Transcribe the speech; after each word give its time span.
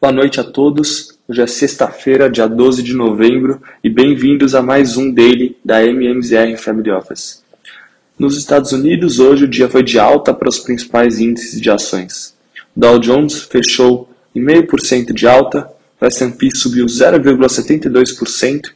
Boa 0.00 0.12
noite 0.12 0.38
a 0.38 0.44
todos. 0.44 1.18
Hoje 1.26 1.42
é 1.42 1.46
sexta-feira, 1.48 2.30
dia 2.30 2.46
12 2.46 2.84
de 2.84 2.94
novembro, 2.94 3.60
e 3.82 3.90
bem-vindos 3.90 4.54
a 4.54 4.62
mais 4.62 4.96
um 4.96 5.12
Daily 5.12 5.56
da 5.64 5.84
MMZR 5.84 6.56
Family 6.56 6.92
Office. 6.92 7.42
Nos 8.16 8.38
Estados 8.38 8.70
Unidos, 8.70 9.18
hoje 9.18 9.42
o 9.42 9.48
dia 9.48 9.68
foi 9.68 9.82
de 9.82 9.98
alta 9.98 10.32
para 10.32 10.48
os 10.48 10.60
principais 10.60 11.18
índices 11.18 11.60
de 11.60 11.68
ações. 11.68 12.32
Dow 12.76 13.00
Jones 13.00 13.40
fechou 13.42 14.08
em 14.32 14.40
0,5% 14.40 15.12
de 15.12 15.26
alta, 15.26 15.68
o 16.00 16.06
S&P 16.06 16.54
subiu 16.54 16.86
0,72% 16.86 18.70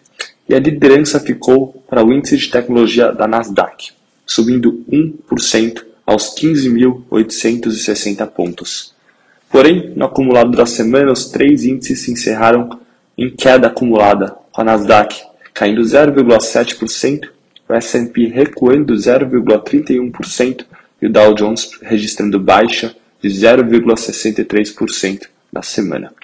e 0.49 0.55
a 0.57 0.59
liderança 0.59 1.21
ficou 1.21 1.85
para 1.89 2.05
o 2.05 2.13
índice 2.13 2.37
de 2.37 2.51
tecnologia 2.51 3.13
da 3.13 3.29
Nasdaq, 3.29 3.93
subindo 4.27 4.85
1% 4.91 5.85
aos 6.05 6.35
15.860 6.35 8.27
pontos. 8.27 8.92
Porém, 9.53 9.93
no 9.95 10.07
acumulado 10.07 10.57
da 10.57 10.65
semana, 10.65 11.13
os 11.13 11.27
três 11.27 11.65
índices 11.65 12.01
se 12.01 12.11
encerraram 12.11 12.81
em 13.19 13.29
queda 13.29 13.67
acumulada, 13.67 14.35
com 14.51 14.63
a 14.63 14.65
Nasdaq 14.65 15.15
caindo 15.53 15.83
0,7%, 15.83 17.29
o 17.69 17.75
S&P 17.75 18.29
recuando 18.29 18.95
0,31% 18.95 20.65
e 21.03 21.07
o 21.07 21.11
Dow 21.11 21.35
Jones 21.35 21.71
registrando 21.83 22.41
baixa 22.41 22.97
de 23.21 23.29
0,63% 23.29 25.27
na 25.53 25.61
semana. 25.63 26.15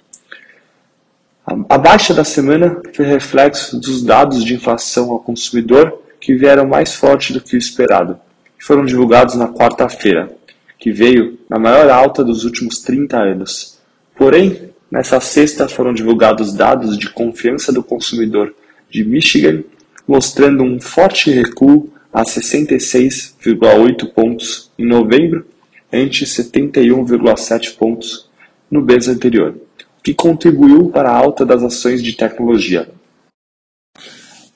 A 1.47 1.77
baixa 1.77 2.15
da 2.15 2.25
semana 2.25 2.81
foi 2.95 3.05
reflexo 3.05 3.79
dos 3.79 4.03
dados 4.03 4.43
de 4.43 4.55
inflação 4.55 5.11
ao 5.11 5.21
consumidor 5.21 6.01
que 6.19 6.35
vieram 6.35 6.67
mais 6.67 6.95
forte 6.95 7.35
do 7.35 7.43
que 7.43 7.57
o 7.57 7.59
esperado, 7.59 8.19
e 8.59 8.65
foram 8.65 8.87
divulgados 8.87 9.35
na 9.35 9.49
quarta-feira, 9.49 10.38
que 10.79 10.93
veio 10.93 11.39
na 11.49 11.59
maior 11.59 11.91
alta 11.91 12.23
dos 12.23 12.45
últimos 12.45 12.81
30 12.81 13.19
anos. 13.19 13.79
Porém, 14.17 14.71
nessa 14.91 15.21
sexta 15.21 15.69
foram 15.69 15.93
divulgados 15.93 16.55
dados 16.55 16.97
de 16.97 17.11
confiança 17.11 17.73
do 17.73 17.83
consumidor 17.83 18.55
de 18.89 19.05
Michigan, 19.05 19.65
mostrando 20.07 20.63
um 20.63 20.81
forte 20.81 21.31
recuo 21.31 21.91
a 22.13 22.23
66,8 22.23 24.13
pontos 24.13 24.71
em 24.79 24.87
novembro, 24.87 25.47
ante 25.93 26.25
71,7 26.25 27.77
pontos 27.77 28.29
no 28.71 28.83
mês 28.83 29.09
anterior, 29.09 29.55
que 30.03 30.15
contribuiu 30.15 30.91
para 30.91 31.11
a 31.11 31.17
alta 31.17 31.45
das 31.45 31.63
ações 31.63 32.03
de 32.03 32.15
tecnologia. 32.15 32.89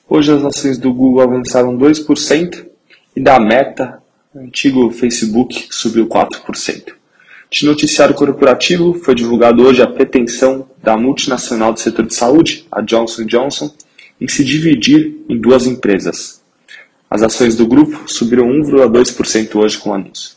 Hoje 0.07 0.31
as 0.31 0.43
ações 0.43 0.77
do 0.77 0.93
Google 0.93 1.21
avançaram 1.21 1.77
2% 1.77 2.65
e 3.15 3.21
da 3.21 3.39
Meta 3.39 4.02
o 4.33 4.39
antigo 4.39 4.89
Facebook 4.89 5.67
subiu 5.69 6.07
4%. 6.07 6.93
De 7.51 7.65
noticiário 7.67 8.15
corporativo, 8.15 8.95
foi 8.95 9.13
divulgado 9.13 9.61
hoje 9.61 9.83
a 9.83 9.87
pretensão 9.87 10.67
da 10.81 10.97
multinacional 10.97 11.71
do 11.71 11.79
setor 11.79 12.07
de 12.07 12.15
saúde, 12.15 12.65
a 12.71 12.81
Johnson 12.81 13.25
Johnson, 13.25 13.71
em 14.19 14.27
se 14.27 14.43
dividir 14.43 15.19
em 15.29 15.39
duas 15.39 15.67
empresas. 15.67 16.41
As 17.07 17.21
ações 17.21 17.55
do 17.55 17.67
grupo 17.67 18.11
subiram 18.11 18.47
1,2% 18.47 19.55
hoje 19.55 19.77
com 19.77 19.91
o 19.91 19.93
anúncio. 19.93 20.35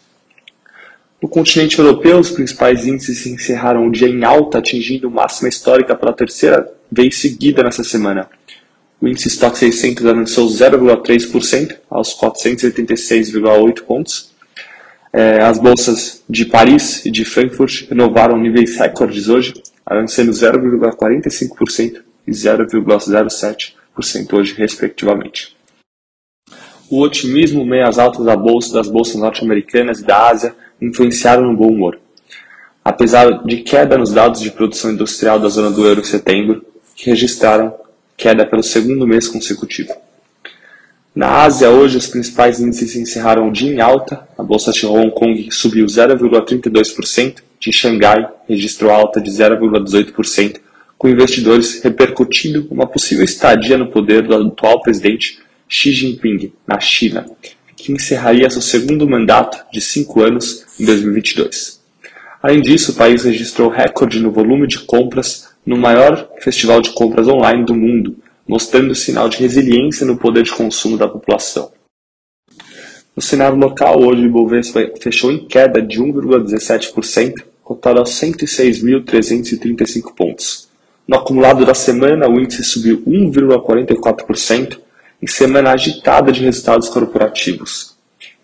No 1.22 1.27
continente 1.27 1.78
europeu, 1.78 2.19
os 2.19 2.31
principais 2.31 2.86
índices 2.86 3.27
encerraram 3.27 3.86
o 3.88 3.91
dia 3.91 4.08
em 4.08 4.25
alta, 4.25 4.58
atingindo 4.58 5.10
máxima 5.10 5.48
histórica 5.48 5.97
pela 5.97 6.12
terceira 6.12 6.70
vez 6.92 7.16
seguida 7.16 7.62
nessa 7.62 7.83
semana. 7.83 8.28
O 9.00 9.06
índice 9.06 9.28
Stock 9.28 9.56
600 9.58 10.06
avançou 10.06 10.48
0,3% 10.48 11.77
aos 11.91 12.19
486,8 12.19 13.83
pontos. 13.83 14.34
É, 15.12 15.42
as 15.42 15.58
bolsas 15.58 16.22
de 16.28 16.47
Paris 16.47 17.05
e 17.05 17.11
de 17.11 17.25
Frankfurt 17.25 17.88
renovaram 17.88 18.38
níveis 18.38 18.77
recordes 18.77 19.28
hoje, 19.28 19.55
avançando 19.84 20.32
0,45% 20.32 22.03
e 22.26 22.31
0,07% 22.31 24.32
hoje, 24.32 24.54
respectivamente. 24.54 25.54
O 26.88 27.03
otimismo 27.03 27.66
meio 27.66 27.87
às 27.87 27.98
altas 27.98 28.25
da 28.25 28.37
bolsa, 28.37 28.75
das 28.75 28.88
bolsas 28.88 29.16
norte-americanas 29.16 30.00
e 30.00 30.04
da 30.04 30.28
Ásia 30.28 30.54
influenciaram 30.81 31.47
no 31.47 31.56
bom 31.56 31.69
humor. 31.69 31.98
Apesar 32.84 33.44
de 33.44 33.59
queda 33.59 33.98
nos 33.98 34.12
dados 34.12 34.41
de 34.41 34.50
produção 34.50 34.92
industrial 34.92 35.38
da 35.38 35.48
zona 35.48 35.71
do 35.71 35.84
euro 35.84 36.00
em 36.00 36.04
setembro, 36.04 36.65
que 36.94 37.10
registraram 37.10 37.75
queda 38.16 38.47
pelo 38.47 38.62
segundo 38.62 39.06
mês 39.06 39.28
consecutivo. 39.28 39.93
Na 41.15 41.44
Ásia, 41.44 41.71
hoje, 41.71 41.97
os 41.97 42.06
principais 42.06 42.60
índices 42.60 42.94
encerraram 42.94 43.49
o 43.49 43.53
dia 43.53 43.72
em 43.72 43.81
alta. 43.81 44.28
A 44.37 44.43
bolsa 44.43 44.71
de 44.71 44.84
Hong 44.84 45.10
Kong 45.12 45.49
subiu 45.50 45.87
0,32%, 45.87 47.37
de 47.59 47.72
Xangai 47.72 48.28
registrou 48.47 48.91
alta 48.91 49.19
de 49.21 49.31
0,18%, 49.31 50.60
com 50.99 51.09
investidores 51.09 51.82
repercutindo 51.82 52.66
uma 52.71 52.87
possível 52.87 53.25
estadia 53.25 53.78
no 53.78 53.91
poder 53.91 54.22
do 54.22 54.34
atual 54.34 54.83
presidente 54.83 55.38
Xi 55.69 55.93
Jinping, 55.93 56.53
na 56.66 56.78
China, 56.81 57.27
que 57.77 57.93
encerraria 57.93 58.50
seu 58.50 58.62
segundo 58.62 59.09
mandato 59.09 59.65
de 59.72 59.81
cinco 59.81 60.21
anos 60.21 60.65
em 60.78 60.84
2022. 60.84 61.81
Além 62.43 62.60
disso, 62.60 62.93
o 62.93 62.94
país 62.94 63.25
registrou 63.25 63.69
recorde 63.69 64.21
no 64.21 64.31
volume 64.31 64.66
de 64.66 64.81
compras 64.81 65.48
no 65.66 65.77
maior 65.77 66.31
festival 66.38 66.81
de 66.81 66.91
compras 66.91 67.27
online 67.27 67.65
do 67.65 67.75
mundo, 67.75 68.16
mostrando 68.47 68.94
sinal 68.94 69.28
de 69.28 69.38
resiliência 69.38 70.06
no 70.06 70.16
poder 70.16 70.44
de 70.44 70.53
consumo 70.53 70.97
da 70.97 71.09
população. 71.09 71.72
No 73.16 73.22
cenário 73.22 73.59
local, 73.59 74.00
hoje 74.00 74.22
o 74.22 74.27
Ibovespa 74.27 74.88
fechou 75.00 75.32
em 75.32 75.44
queda 75.47 75.82
de 75.82 76.00
1,17%, 76.00 77.43
cotado 77.65 78.00
a 78.00 78.04
106.335 78.04 80.15
pontos. 80.15 80.69
No 81.09 81.16
acumulado 81.16 81.65
da 81.65 81.75
semana, 81.75 82.28
o 82.28 82.38
índice 82.38 82.62
subiu 82.62 83.03
1,44%, 83.06 84.78
em 85.21 85.27
semana 85.27 85.72
agitada 85.72 86.31
de 86.31 86.44
resultados 86.44 86.88
corporativos. 86.88 87.97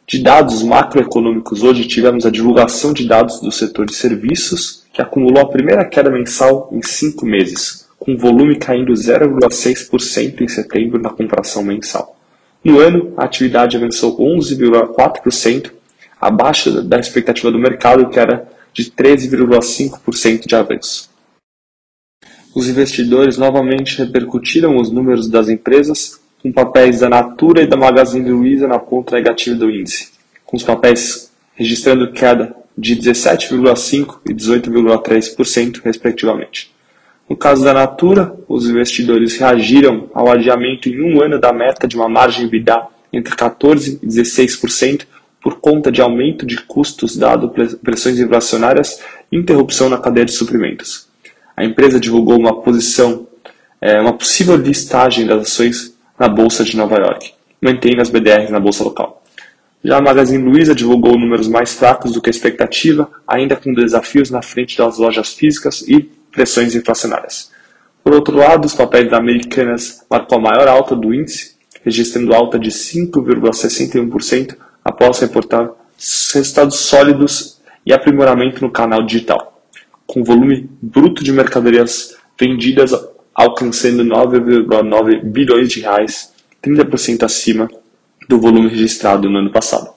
De 0.07 0.21
dados 0.21 0.63
macroeconômicos, 0.63 1.63
hoje 1.63 1.87
tivemos 1.87 2.27
a 2.27 2.31
divulgação 2.31 2.93
de 2.93 3.07
dados 3.07 3.41
do 3.41 3.53
setor 3.53 3.87
de 3.87 3.95
serviços 3.95 4.82
que 4.93 5.01
acumulou 5.01 5.43
a 5.43 5.49
primeira 5.49 5.85
queda 5.85 6.11
mensal 6.11 6.69
em 6.71 6.83
cinco 6.83 7.25
meses, 7.25 7.89
com 7.99 8.15
o 8.15 8.19
volume 8.19 8.57
caindo 8.57 8.93
0,6% 8.93 10.41
em 10.41 10.49
setembro 10.49 11.01
na 11.01 11.11
comparação 11.11 11.63
mensal. 11.63 12.17
No 12.63 12.79
ano, 12.79 13.13
a 13.17 13.25
atividade 13.25 13.77
avançou 13.77 14.19
11,4%, 14.19 15.73
abaixo 16.21 16.83
da 16.83 16.99
expectativa 16.99 17.51
do 17.51 17.59
mercado, 17.59 18.09
que 18.09 18.19
era 18.19 18.47
de 18.73 18.85
13,5% 18.85 20.47
de 20.47 20.55
avanço. 20.55 21.11
Os 22.55 22.69
investidores 22.69 23.39
novamente 23.39 23.99
repercutiram 23.99 24.77
os 24.77 24.91
números 24.91 25.29
das 25.29 25.49
empresas, 25.49 26.21
com 26.43 26.53
papéis 26.53 27.01
da 27.01 27.09
Natura 27.09 27.63
e 27.63 27.67
da 27.67 27.77
Magazine 27.77 28.31
Luiza 28.31 28.69
na 28.69 28.79
ponta 28.79 29.17
negativa 29.17 29.57
do 29.57 29.71
índice, 29.71 30.11
com 30.45 30.57
os 30.57 30.63
papéis 30.63 31.33
registrando 31.55 32.13
queda 32.13 32.55
de 32.77 32.97
17,5% 32.97 34.19
e 34.29 34.35
18,3%, 34.35 35.81
respectivamente. 35.85 36.73
No 37.29 37.37
caso 37.37 37.65
da 37.65 37.73
Natura, 37.73 38.35
os 38.49 38.69
investidores 38.69 39.39
reagiram 39.39 40.11
ao 40.13 40.31
adiamento 40.31 40.89
em 40.89 41.01
um 41.01 41.23
ano 41.23 41.39
da 41.39 41.53
meta 41.53 41.87
de 41.87 41.97
uma 41.97 42.09
margem 42.09 42.47
EBITDA 42.47 42.87
entre 43.13 43.35
14% 43.35 44.01
e 44.03 44.07
16% 44.07 45.07
por 45.41 45.57
conta 45.61 45.91
de 45.91 46.01
aumento 46.01 46.47
de 46.47 46.61
custos 46.63 47.17
dado 47.17 47.53
pressões 47.83 48.19
inflacionárias 48.19 49.01
e 49.31 49.37
interrupção 49.37 49.89
na 49.89 49.99
cadeia 49.99 50.25
de 50.25 50.33
suprimentos. 50.33 51.09
A 51.57 51.65
empresa 51.65 51.99
divulgou 51.99 52.39
uma 52.39 52.63
posição, 52.63 53.27
é, 53.81 54.01
uma 54.01 54.13
possível 54.13 54.57
listagem 54.57 55.27
das 55.27 55.43
ações 55.43 55.97
na 56.19 56.29
Bolsa 56.29 56.65
de 56.65 56.77
Nova 56.77 56.97
York, 56.97 57.33
mantendo 57.61 58.01
as 58.01 58.09
BDRs 58.09 58.51
na 58.51 58.61
Bolsa 58.61 58.85
local. 58.85 59.22
Já 59.85 59.99
a 59.99 60.03
Magazine 60.03 60.45
Luiza 60.45 60.77
divulgou 60.77 61.19
números 61.19 61.49
mais 61.49 61.75
fracos 61.75 62.13
do 62.13 62.23
que 62.23 62.31
a 62.31 62.33
expectativa, 62.33 63.11
ainda 63.27 63.57
com 63.57 63.75
desafios 63.75 64.31
na 64.31 64.41
frente 64.41 64.79
das 64.79 64.97
lojas 64.97 65.35
físicas 65.35 65.83
e 65.89 66.09
pressões 66.31 66.77
inflacionárias. 66.77 67.51
Por 68.05 68.15
outro 68.15 68.37
lado, 68.37 68.65
os 68.65 68.75
papéis 68.75 69.11
da 69.11 69.17
Americanas 69.17 70.05
marcou 70.09 70.39
a 70.39 70.41
maior 70.41 70.69
alta 70.69 70.95
do 70.95 71.13
índice, 71.13 71.57
registrando 71.85 72.33
alta 72.33 72.61
de 72.61 72.71
5,61% 72.71 74.57
após 74.85 75.19
reportar 75.19 75.71
resultados 76.33 76.77
sólidos 76.77 77.61
e 77.85 77.93
aprimoramento 77.93 78.63
no 78.63 78.71
canal 78.71 79.05
digital, 79.05 79.65
com 80.07 80.23
volume 80.23 80.71
bruto 80.81 81.25
de 81.25 81.33
mercadorias 81.33 82.17
vendidas 82.39 82.93
alcançando 83.35 84.05
9,9 84.05 85.25
bilhões 85.25 85.73
de 85.73 85.81
reais, 85.81 86.33
30% 86.63 87.25
acima 87.25 87.69
do 88.29 88.41
volume 88.41 88.69
registrado 88.69 89.29
no 89.29 89.39
ano 89.39 89.51
passado. 89.51 89.91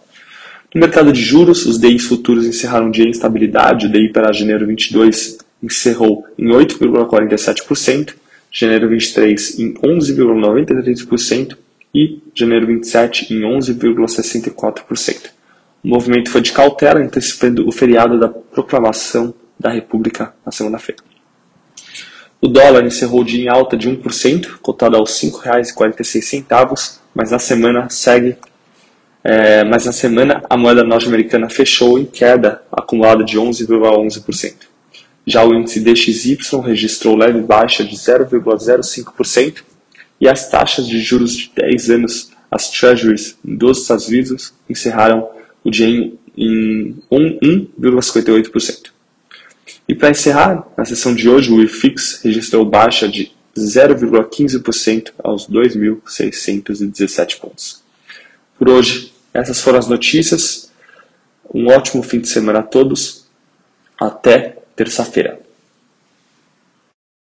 No 0.73 0.81
mercado 0.81 1.13
de 1.13 1.21
juros, 1.21 1.65
os 1.65 1.79
DIs 1.79 2.05
futuros 2.05 2.45
encerraram 2.45 2.87
um 2.87 2.91
dia 2.91 3.05
em 3.05 3.11
estabilidade. 3.11 3.87
O 3.87 3.91
DI 3.91 4.09
para 4.11 4.33
janeiro 4.33 4.67
22 4.67 5.37
encerrou 5.63 6.25
em 6.37 6.47
8,47%, 6.49 8.13
janeiro 8.51 8.89
23 8.89 9.59
em 9.59 9.73
11,93% 9.73 11.57
e 11.93 12.19
janeiro 12.33 12.67
27 12.67 13.33
em 13.33 13.41
11,64%. 13.41 15.29
O 15.81 15.87
movimento 15.87 16.29
foi 16.29 16.41
de 16.41 16.51
cautela, 16.51 16.99
antecipando 16.99 17.67
o 17.67 17.71
feriado 17.71 18.19
da 18.19 18.27
proclamação 18.27 19.33
da 19.57 19.69
República 19.69 20.33
na 20.45 20.51
segunda-feira. 20.51 21.01
O 22.41 22.47
dólar 22.47 22.85
encerrou 22.85 23.21
o 23.21 23.23
dia 23.23 23.45
em 23.45 23.47
alta 23.47 23.77
de 23.77 23.89
1%, 23.89 24.57
cotado 24.61 24.97
aos 24.97 25.21
R$ 25.21 25.29
5,46, 25.29 26.99
mas 27.15 27.31
na 27.31 27.39
semana 27.39 27.89
segue. 27.89 28.35
É, 29.23 29.63
mas 29.63 29.85
na 29.85 29.91
semana 29.91 30.43
a 30.47 30.55
moeda 30.55 30.83
norte-americana 30.83 31.49
fechou 31.49 31.97
em 31.97 32.05
queda 32.05 32.61
acumulada 32.71 33.23
de 33.23 33.39
11,11%. 33.39 34.23
,11%. 34.25 34.53
Já 35.25 35.43
o 35.43 35.55
índice 35.55 35.79
DXY 35.79 36.37
registrou 36.63 37.15
leve 37.15 37.41
baixa 37.41 37.83
de 37.83 37.95
0,05% 37.95 39.63
e 40.21 40.27
as 40.27 40.49
taxas 40.49 40.87
de 40.87 40.99
juros 40.99 41.35
de 41.35 41.51
10 41.55 41.89
anos, 41.89 42.31
as 42.51 42.69
Treasuries 42.69 43.35
dos 43.43 43.81
Estados 43.81 44.07
Unidos, 44.07 44.53
encerraram 44.69 45.27
o 45.63 45.71
dia 45.71 45.87
em, 45.87 46.19
em 46.37 46.95
1,58%. 47.11 48.91
E 49.87 49.95
para 49.95 50.11
encerrar, 50.11 50.67
na 50.77 50.85
sessão 50.85 51.15
de 51.15 51.27
hoje, 51.27 51.51
o 51.51 51.61
IFIX 51.61 52.21
registrou 52.23 52.63
baixa 52.63 53.07
de 53.07 53.34
0,15% 53.57 55.11
aos 55.23 55.47
2.617 55.47 57.39
pontos. 57.39 57.81
Por 58.57 58.69
hoje, 58.69 59.13
essas 59.33 59.61
foram 59.61 59.79
as 59.79 59.87
notícias. 59.87 60.71
Um 61.53 61.67
ótimo 61.67 62.03
fim 62.03 62.19
de 62.19 62.27
semana 62.27 62.59
a 62.59 62.63
todos. 62.63 63.25
Até 63.97 64.57
terça-feira. 64.75 65.44